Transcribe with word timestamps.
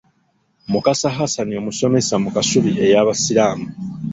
Mukasa 0.71 1.09
Hassan 1.17 1.49
omusomesa 1.61 2.15
mu 2.23 2.29
Kasubi 2.35 2.71
ey'abasiiramu. 2.85 3.67